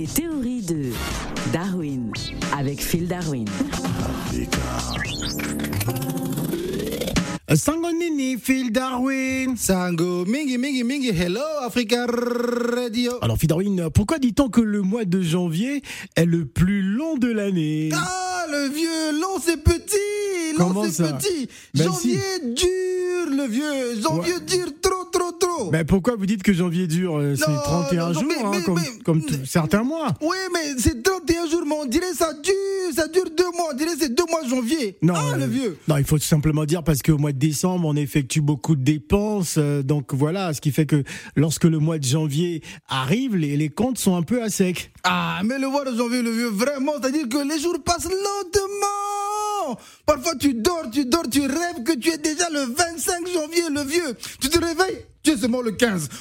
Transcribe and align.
Les 0.00 0.06
théories 0.06 0.62
de 0.62 0.92
Darwin 1.52 2.10
avec 2.56 2.80
Phil 2.80 3.06
Darwin. 3.06 3.44
Sangonini, 7.54 8.38
Phil 8.38 8.72
Darwin. 8.72 9.56
Sango, 9.58 10.24
mingi, 10.24 10.56
mingi, 10.56 10.84
mingi, 10.84 11.10
hello, 11.10 11.42
Africa 11.62 12.06
Radio. 12.06 13.12
Alors, 13.20 13.36
Phil 13.36 13.48
Darwin, 13.48 13.90
pourquoi 13.92 14.18
dit-on 14.18 14.48
que 14.48 14.62
le 14.62 14.80
mois 14.80 15.04
de 15.04 15.20
janvier 15.20 15.82
est 16.16 16.24
le 16.24 16.46
plus 16.46 16.80
long 16.80 17.18
de 17.18 17.30
l'année? 17.30 17.90
Ah, 17.92 18.46
le 18.50 18.68
vieux, 18.68 19.20
long 19.20 19.38
c'est 19.44 19.62
petit, 19.62 20.56
long 20.58 20.82
c'est 20.90 21.12
petit. 21.18 21.46
Ben 21.74 21.84
Janvier 21.84 22.18
dur, 22.54 23.36
le 23.36 23.46
vieux, 23.48 24.00
janvier 24.00 24.32
Ouais. 24.32 24.40
dur, 24.46 24.66
Ben, 25.70 25.84
pourquoi 25.84 26.16
vous 26.16 26.26
dites 26.26 26.42
que 26.42 26.52
janvier 26.52 26.86
dure 26.86 27.18
euh, 27.18 27.34
C'est 27.36 27.50
Non, 27.50 27.58
31 27.62 28.06
non, 28.08 28.12
jours, 28.14 28.24
mais- 28.26 28.34
hein, 28.44 28.50
mais- 28.52 28.62
comme, 28.62 28.74
mais- 28.76 29.02
comme 29.04 29.22
tout- 29.24 29.44
certains 29.44 29.82
mois. 29.82 30.14
Oui, 30.22 30.36
mais 30.52 30.74
c'est 30.78 31.02
31 31.02 31.48
jours, 31.48 31.62
mais 31.66 31.74
on 31.80 31.86
dirait 31.86 32.12
ça 32.14 32.32
dure, 32.42 32.94
ça 32.94 33.06
dure 33.08 33.24
deux 33.36 33.50
mois, 33.56 33.68
on 33.72 33.76
dirait 33.76 33.90
c'est 33.98 34.14
deux 34.14 34.24
mois 34.30 34.40
janvier. 34.48 34.96
Non, 35.02 35.14
ah, 35.16 35.32
euh, 35.34 35.36
le 35.38 35.46
vieux. 35.46 35.78
Non, 35.88 35.96
il 35.98 36.04
faut 36.04 36.18
tout 36.18 36.24
simplement 36.24 36.64
dire 36.64 36.82
parce 36.82 37.02
qu'au 37.02 37.18
mois 37.18 37.32
de 37.32 37.38
décembre, 37.38 37.86
on 37.86 37.96
effectue 37.96 38.40
beaucoup 38.40 38.74
de 38.76 38.82
dépenses. 38.82 39.56
euh, 39.58 39.82
donc 39.82 40.14
voilà, 40.14 40.52
ce 40.54 40.60
qui 40.60 40.70
fait 40.72 40.86
que 40.86 41.02
lorsque 41.36 41.64
le 41.64 41.78
mois 41.78 41.98
de 41.98 42.04
janvier 42.04 42.62
arrive, 42.88 43.36
les, 43.36 43.56
les 43.56 43.68
comptes 43.68 43.98
sont 43.98 44.16
un 44.16 44.22
peu 44.22 44.42
à 44.42 44.48
sec. 44.50 44.92
Ah, 45.04 45.40
mais 45.44 45.58
le 45.58 45.68
mois 45.68 45.84
de 45.84 45.96
janvier, 45.96 46.22
le 46.22 46.30
vieux, 46.30 46.48
vraiment, 46.48 46.92
c'est-à-dire 47.00 47.28
que 47.28 47.38
les 47.38 47.58
jours 47.60 47.76
passent 47.84 48.04
lentement. 48.04 49.78
Parfois, 50.06 50.34
tu 50.36 50.54
dors, 50.54 50.90
tu 50.92 51.04
dors, 51.04 51.28
tu 51.30 51.40
rêves 51.42 51.82
que 51.84 51.96
tu 51.96 52.10
es 52.10 52.18
déjà 52.18 52.48
le 52.50 52.60
25 52.74 53.26
janvier, 53.32 53.62
le 53.70 53.82
vieux. 53.82 54.16
Tu 54.40 54.48
te 54.48 54.58
réveilles, 54.58 55.04
tu 55.22 55.30
es 55.32 55.36
seulement 55.36 55.62
le 55.62 55.72
15. 55.72 56.08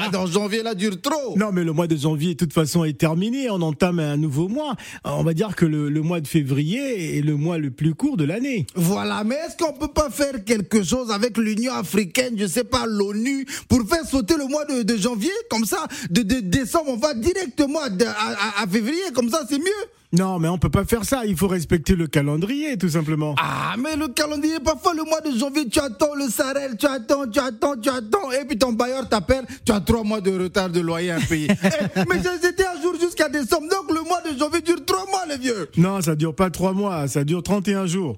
Ah, 0.00 0.08
dans 0.12 0.26
janvier, 0.26 0.62
là, 0.62 0.74
dure 0.74 1.00
trop. 1.00 1.36
Non, 1.36 1.50
mais 1.52 1.64
le 1.64 1.72
mois 1.72 1.86
de 1.88 1.96
janvier, 1.96 2.34
de 2.34 2.38
toute 2.38 2.52
façon, 2.52 2.84
est 2.84 2.96
terminé. 2.98 3.50
On 3.50 3.60
entame 3.62 3.98
un 3.98 4.16
nouveau 4.16 4.48
mois. 4.48 4.76
On 5.04 5.24
va 5.24 5.34
dire 5.34 5.56
que 5.56 5.66
le, 5.66 5.88
le 5.88 6.02
mois 6.02 6.20
de 6.20 6.28
février 6.28 7.18
est 7.18 7.20
le 7.20 7.36
mois 7.36 7.58
le 7.58 7.70
plus 7.70 7.94
court 7.94 8.16
de 8.16 8.24
l'année. 8.24 8.66
Voilà, 8.76 9.24
mais 9.24 9.34
est-ce 9.34 9.56
qu'on 9.56 9.72
peut 9.72 9.88
pas 9.92 10.08
faire 10.10 10.44
quelque 10.44 10.82
chose 10.84 11.10
avec 11.10 11.36
l'Union 11.36 11.72
africaine, 11.74 12.34
je 12.38 12.46
sais 12.46 12.64
pas, 12.64 12.86
l'ONU, 12.86 13.44
pour 13.68 13.82
faire 13.88 14.04
sauter 14.04 14.36
le 14.36 14.46
mois 14.46 14.64
de, 14.66 14.82
de 14.82 14.96
janvier, 14.96 15.32
comme 15.50 15.64
ça, 15.64 15.86
de, 16.10 16.22
de 16.22 16.40
décembre, 16.40 16.90
on 16.90 16.96
va 16.96 17.14
directement 17.18 17.80
à, 17.80 17.86
à- 17.86 18.62
à 18.62 18.66
février, 18.66 19.02
comme 19.14 19.28
ça, 19.28 19.42
c'est 19.48 19.58
mieux. 19.58 19.84
Non, 20.10 20.38
mais 20.38 20.48
on 20.48 20.56
peut 20.56 20.70
pas 20.70 20.86
faire 20.86 21.04
ça. 21.04 21.26
Il 21.26 21.36
faut 21.36 21.48
respecter 21.48 21.94
le 21.94 22.06
calendrier, 22.06 22.78
tout 22.78 22.88
simplement. 22.88 23.34
Ah, 23.38 23.74
mais 23.78 23.94
le 23.94 24.08
calendrier, 24.08 24.58
parfois 24.58 24.94
le 24.94 25.04
mois 25.04 25.20
de 25.20 25.38
janvier, 25.38 25.68
tu 25.68 25.78
attends 25.80 26.14
le 26.14 26.30
Sarel, 26.30 26.78
tu 26.78 26.86
attends, 26.86 27.26
tu 27.30 27.38
attends, 27.38 27.74
tu 27.76 27.90
attends, 27.90 28.30
et 28.32 28.46
puis 28.46 28.56
ton 28.56 28.72
bailleur 28.72 29.06
t'appelle, 29.06 29.44
tu 29.66 29.72
as 29.72 29.80
trois 29.80 30.04
mois 30.04 30.22
de 30.22 30.30
retard 30.44 30.70
de 30.70 30.80
loyer 30.80 31.10
à 31.10 31.20
payer. 31.20 31.48
Eh, 31.62 32.00
mais 32.08 32.22
c'était 32.40 32.64
un 32.66 32.80
jour 32.80 32.94
jusqu'à 32.98 33.28
décembre, 33.28 33.68
donc 33.68 33.90
le 33.94 34.02
mois 34.08 34.22
de 34.22 34.38
janvier 34.38 34.62
dure 34.62 34.82
trois 34.86 35.04
mois, 35.06 35.26
les 35.28 35.36
vieux. 35.36 35.68
Non, 35.76 36.00
ça 36.00 36.14
dure 36.14 36.34
pas 36.34 36.48
trois 36.48 36.72
mois. 36.72 37.06
Ça 37.08 37.24
dure 37.24 37.42
31 37.42 37.84
jours. 37.86 38.16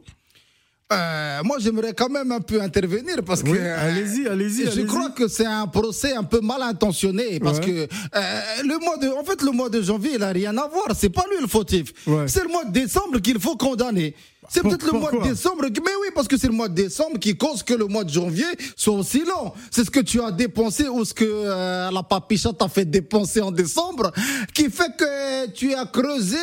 Euh, 0.93 1.41
moi, 1.45 1.59
j'aimerais 1.61 1.93
quand 1.95 2.09
même 2.09 2.33
un 2.33 2.41
peu 2.41 2.61
intervenir 2.61 3.23
parce 3.25 3.43
que. 3.43 3.51
Oui, 3.51 3.59
euh, 3.61 3.77
allez-y, 3.91 4.27
allez-y, 4.27 4.71
Je 4.71 4.81
crois 4.83 5.11
que 5.11 5.29
c'est 5.29 5.47
un 5.47 5.67
procès 5.69 6.15
un 6.15 6.25
peu 6.25 6.41
mal 6.41 6.63
intentionné 6.63 7.39
parce 7.39 7.59
Ouais. 7.59 7.65
que 7.67 7.71
euh, 8.17 8.41
le 8.65 8.79
mois 8.85 8.97
de, 8.97 9.09
en 9.09 9.23
fait, 9.25 9.41
le 9.43 9.53
mois 9.53 9.69
de 9.69 9.81
janvier, 9.83 10.13
il 10.17 10.23
a 10.23 10.31
rien 10.31 10.57
à 10.57 10.67
voir. 10.67 10.87
C'est 10.97 11.11
pas 11.11 11.25
lui 11.31 11.41
le 11.41 11.47
fautif. 11.47 11.93
Ouais. 12.07 12.25
C'est 12.27 12.43
le 12.43 12.49
mois 12.49 12.65
de 12.65 12.73
décembre 12.73 13.21
qu'il 13.21 13.39
faut 13.39 13.57
condamner. 13.57 14.15
C'est 14.53 14.63
peut-être 14.63 14.85
le 14.93 14.99
mois 14.99 15.13
de 15.13 15.23
décembre, 15.23 15.63
mais 15.63 15.93
oui, 16.03 16.09
parce 16.15 16.27
que 16.27 16.37
c'est 16.37 16.49
le 16.49 16.53
mois 16.53 16.69
de 16.69 16.75
décembre 16.75 17.19
qui 17.21 17.37
cause 17.37 17.63
que 17.63 17.73
le 17.75 17.87
mois 17.87 18.03
de 18.03 18.11
janvier 18.11 18.47
soit 18.77 18.95
aussi 18.95 19.21
long. 19.25 19.53
C'est 19.71 19.85
ce 19.85 19.91
que 19.91 20.01
tu 20.01 20.21
as 20.21 20.33
dépensé 20.33 20.89
ou 20.89 21.05
ce 21.05 21.15
que 21.15 21.25
euh, 21.25 21.91
la 21.93 22.03
papicha 22.03 22.53
t'a 22.53 22.69
fait 22.69 22.85
dépenser 22.85 23.41
en 23.41 23.53
décembre, 23.53 24.11
qui 24.53 24.69
fait 24.71 24.91
que 24.99 25.51
tu 25.53 25.73
as 25.75 25.85
creusé 25.87 26.37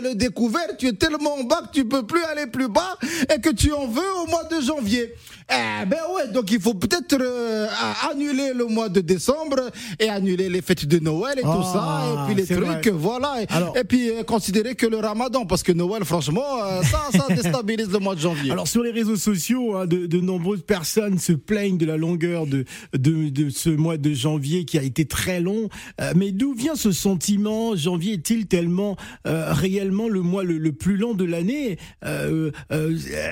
le, 0.00 0.08
le 0.10 0.14
découvert, 0.14 0.76
tu 0.78 0.86
es 0.86 0.92
tellement 0.92 1.34
en 1.34 1.44
bas 1.44 1.62
que 1.62 1.72
tu 1.72 1.84
peux 1.84 2.06
plus 2.06 2.22
aller 2.24 2.46
plus 2.46 2.68
bas 2.68 2.96
et 3.34 3.40
que 3.40 3.50
tu 3.50 3.72
en 3.72 3.86
veux 3.88 4.12
au 4.22 4.26
mois 4.30 4.44
de 4.44 4.60
janvier. 4.60 5.12
Eh 5.50 5.84
ben 5.84 5.98
ouais, 6.16 6.28
donc 6.28 6.50
il 6.52 6.58
faut 6.60 6.72
peut-être 6.72 7.18
euh, 7.20 7.66
annuler 8.10 8.54
le 8.54 8.64
mois 8.64 8.88
de 8.88 9.00
décembre 9.02 9.70
et 10.00 10.08
annuler 10.08 10.48
les 10.48 10.62
fêtes 10.62 10.86
de 10.86 10.98
Noël 10.98 11.38
et 11.38 11.42
tout 11.42 11.48
Ah, 11.50 11.72
ça, 11.72 12.22
et 12.22 12.26
puis 12.26 12.34
les 12.34 12.46
trucs, 12.46 12.64
vrai. 12.86 12.90
voilà. 12.92 13.42
Et, 13.42 13.46
Alors- 13.50 13.76
et 13.76 13.84
puis 13.84 14.08
euh, 14.10 14.22
considérer 14.22 14.74
que 14.74 14.86
le 14.86 14.96
ramadan, 14.98 15.44
parce 15.44 15.62
que 15.62 15.72
Noël, 15.72 16.02
franchement, 16.06 16.62
euh, 16.64 16.80
ça, 16.84 17.10
ça 17.28 17.34
déstabilise 17.34 17.90
le 17.90 17.98
mois 17.98 18.14
de 18.14 18.20
janvier. 18.20 18.50
Alors 18.50 18.68
sur 18.68 18.82
les 18.82 18.90
réseaux 18.90 19.16
sociaux, 19.16 19.76
hein, 19.76 19.86
de, 19.86 20.06
de 20.06 20.20
nombreuses 20.20 20.62
personnes 20.62 21.18
se 21.18 21.32
plaignent 21.32 21.78
de 21.78 21.86
la 21.86 21.96
longueur 21.96 22.46
de, 22.46 22.64
de, 22.96 23.28
de 23.28 23.48
ce 23.50 23.70
mois 23.70 23.96
de 23.96 24.12
janvier 24.12 24.64
qui 24.64 24.78
a 24.78 24.82
été 24.82 25.04
très 25.04 25.40
long. 25.40 25.68
Euh, 26.00 26.12
mais 26.16 26.32
d'où 26.32 26.54
vient 26.54 26.74
ce 26.76 26.92
sentiment? 26.92 27.74
Janvier 27.76 28.14
est-il 28.14 28.46
tellement 28.46 28.96
euh, 29.26 29.52
réellement 29.52 30.08
le 30.08 30.20
mois 30.22 30.44
le, 30.44 30.58
le 30.58 30.72
plus 30.72 30.96
long 30.96 31.14
de 31.14 31.24
l'année? 31.24 31.78
Euh, 32.04 32.50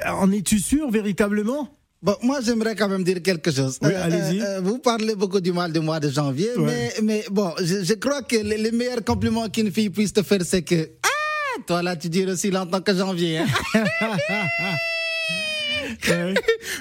En 0.06 0.31
es-tu 0.32 0.58
sûr 0.58 0.91
véritablement? 0.91 1.69
Bon, 2.02 2.16
moi, 2.22 2.41
j'aimerais 2.44 2.75
quand 2.75 2.88
même 2.88 3.04
dire 3.04 3.22
quelque 3.22 3.52
chose. 3.52 3.78
Oui, 3.81 3.91
vous 4.62 4.78
parlez 4.78 5.14
beaucoup 5.14 5.41
du 5.41 5.52
mois 5.52 5.69
du 5.69 5.78
mois 5.78 6.00
de 6.00 6.10
janvier, 6.10 6.48
Ouais. 6.56 6.64
mais, 6.66 6.92
mais 7.02 7.25
bon, 7.31 7.52
je, 7.60 7.84
je 7.84 7.94
crois 7.94 8.22
que 8.22 8.34
le, 8.36 8.56
le 8.60 8.70
meilleur 8.76 9.04
compliment 9.04 9.48
qu'une 9.48 9.70
fille 9.70 9.88
puisse 9.91 10.12
te 10.12 10.22
faire, 10.25 10.42
c'est 10.44 10.62
que 10.62 10.81
ah, 11.04 11.08
toi 11.66 11.82
là, 11.82 11.96
tu 11.96 12.08
dures 12.08 12.28
aussi 12.30 12.50
longtemps 12.50 12.80
que 12.80 12.94
janvier. 12.94 13.38
hein. 13.38 13.46
Ouais. 16.08 16.34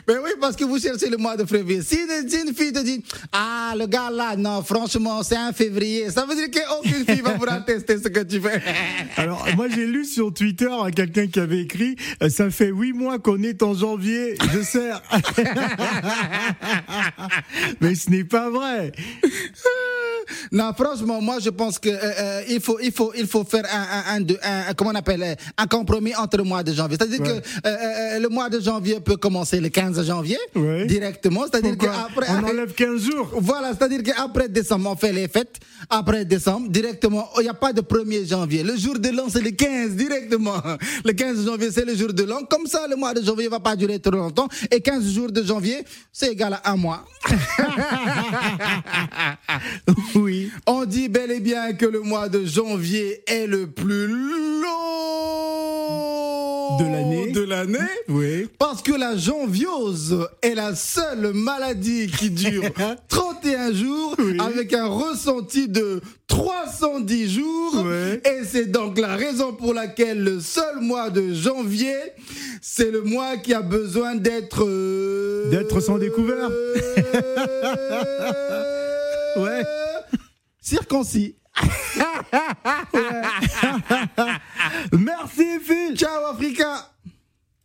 Mais 0.08 0.14
oui, 0.24 0.32
parce 0.40 0.56
que 0.56 0.64
vous 0.64 0.80
cherchez 0.80 1.10
le 1.10 1.18
mois 1.18 1.38
de 1.38 1.46
février. 1.46 1.82
Si 1.82 1.98
une, 1.98 2.54
fille 2.56 2.72
te 2.72 2.80
dit, 2.80 3.04
ah, 3.32 3.74
le 3.78 3.86
gars 3.86 4.10
là, 4.10 4.36
non, 4.36 4.64
franchement, 4.64 5.22
c'est 5.24 5.36
un 5.36 5.54
février, 5.54 6.10
ça 6.10 6.26
veut 6.26 6.36
dire 6.36 6.50
qu'aucune 6.50 7.06
fille 7.06 7.22
va 7.22 7.32
pouvoir 7.32 7.64
tester 7.66 7.98
ce 7.98 8.08
que 8.08 8.22
tu 8.22 8.40
fais. 8.40 8.62
Alors 9.18 9.46
moi 9.56 9.68
j'ai 9.70 9.86
lu 9.86 10.06
sur 10.06 10.34
Twitter 10.34 10.70
hein, 10.72 10.92
quelqu'un 10.92 11.28
qui 11.28 11.40
avait 11.40 11.62
écrit 11.62 11.96
euh, 12.24 12.30
ça 12.30 12.50
fait 12.50 12.70
huit 12.70 12.94
mois 12.94 13.20
qu'on 13.20 13.42
est 13.44 13.62
en 13.64 13.74
janvier, 13.74 14.36
je 14.54 14.62
sers. 14.62 15.02
Mais 17.82 17.96
ce 17.96 18.10
n'est 18.10 18.24
pas 18.24 18.50
vrai. 18.50 18.92
Non, 20.52 20.72
franchement, 20.78 21.22
moi, 21.22 21.38
je 21.40 21.50
pense 21.50 21.80
que 21.80 21.90
euh, 21.90 22.00
euh, 22.02 22.42
il 22.50 22.60
faut, 22.62 22.80
il 22.82 22.92
faut, 22.92 23.12
il 23.16 23.28
faut 23.28 23.44
faire 23.44 23.64
un, 23.72 24.16
un, 24.18 24.22
un, 24.22 24.70
un- 24.70 24.74
comment 24.74 24.92
on 24.92 24.96
appelle, 24.96 25.24
euh, 25.24 25.36
un 25.58 25.68
compromis 25.68 26.16
entre 26.16 26.38
le 26.38 26.44
mois 26.44 26.64
de 26.64 26.74
janvier. 26.74 26.98
C'est-à-dire 27.00 27.22
Ouais. 27.22 27.42
que 27.42 27.68
euh, 27.68 27.72
euh, 28.16 28.20
le 28.20 28.30
mois 28.30 28.50
de 28.50 28.60
janvier 28.60 29.00
peut 29.00 29.18
commencer 29.18 29.60
le 29.60 29.70
15 29.70 30.06
janvier 30.06 30.38
Ouais. 30.56 30.86
directement. 30.86 31.44
C'est-à-dire 31.52 31.78
qu'après, 31.78 32.28
On 32.32 32.44
enlève 32.48 32.74
15 32.74 33.02
jours. 33.02 33.30
voilà, 33.40 33.70
c'est-à-dire 33.78 34.04
qu'après 34.04 34.50
décembre, 34.50 34.90
on 34.92 34.96
fait 34.96 35.14
les 35.14 35.28
fêtes. 35.28 35.58
Après 35.90 36.26
décembre, 36.26 36.70
directement, 36.70 37.28
il 37.38 37.44
n'y 37.44 37.50
a 37.50 37.54
pas 37.54 37.74
de 37.74 37.82
1er 37.82 38.26
janvier. 38.28 38.64
Le 38.64 38.76
jour 38.78 38.98
de 39.00 39.10
l'an, 39.10 39.26
c'est 39.30 39.42
le 39.42 39.52
15, 39.52 39.92
directement. 39.92 40.62
Le 41.06 41.12
15 41.14 41.46
janvier, 41.46 41.70
c'est 41.72 41.86
le 41.86 41.96
jour 41.96 42.14
de 42.14 42.24
l'an. 42.24 42.40
Comme 42.50 42.66
ça, 42.68 42.88
le 42.90 42.96
mois 42.96 43.14
de 43.14 43.22
janvier 43.24 43.48
va 43.48 43.60
pas 43.60 43.76
durer 43.76 44.00
trop 44.00 44.12
longtemps. 44.16 44.48
Et 44.70 44.80
15 44.82 45.12
jours 45.14 45.32
de 45.32 45.44
janvier, 45.44 45.84
c'est 46.12 46.32
égal 46.32 46.54
à 46.64 46.72
un 46.72 46.76
mois. 46.76 47.04
Oui. 50.22 50.52
On 50.68 50.86
dit 50.86 51.10
bel 51.10 51.32
et 51.32 51.40
bien 51.40 51.74
que 51.74 51.86
le 51.86 52.02
mois 52.02 52.30
de 52.30 52.46
janvier 52.46 53.24
est 53.28 53.48
le 53.48 53.68
plus 53.68 54.08
long 54.08 54.18
De 56.80 56.86
l'année. 56.86 57.32
De 57.32 57.42
l'année. 57.42 57.78
Oui. 58.08 58.48
Parce 58.60 58.82
que 58.82 58.92
la 58.94 59.16
janviose 59.18 60.28
est 60.42 60.56
la 60.56 60.76
seule 60.76 61.34
maladie 61.34 62.08
qui 62.08 62.30
dure 62.30 62.64
31 63.10 63.74
jours 63.74 64.16
Oui. 64.20 64.38
avec 64.40 64.74
un 64.74 64.88
ressenti 64.88 65.68
de 65.68 66.02
310 66.28 67.30
jours. 67.34 67.84
Ouais. 67.86 68.22
Et 68.26 68.44
c'est 68.46 68.72
donc 68.72 68.98
la 69.00 69.16
raison 69.16 69.54
pour 69.54 69.74
laquelle 69.74 70.24
le 70.24 70.40
seul 70.40 70.80
mois 70.82 71.10
de 71.10 71.34
janvier, 71.34 71.96
c'est 72.62 72.92
le 72.92 73.02
mois 73.02 73.38
qui 73.38 73.54
a 73.54 73.62
besoin 73.62 74.16
d'être... 74.16 74.64
euh, 74.66 75.50
D'être 75.50 75.80
sans 75.82 75.98
découvert. 75.98 76.50
Ouais. 79.38 79.64
Circoncis. 80.72 81.36
Merci 84.94 85.60
Phil. 85.60 85.98
Ciao 85.98 86.28
Africa 86.32 86.91